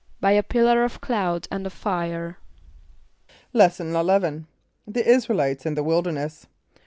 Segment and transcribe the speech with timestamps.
[0.19, 2.37] =By a pillar of cloud and of fire.=
[3.53, 4.45] Lesson XI.
[4.91, 6.47] The Israelites in the Wilderness.